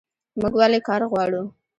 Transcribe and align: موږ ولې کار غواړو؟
موږ 0.39 0.53
ولې 0.59 0.79
کار 0.87 1.01
غواړو؟ 1.11 1.43